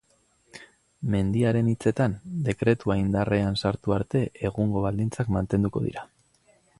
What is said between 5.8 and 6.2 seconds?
dira.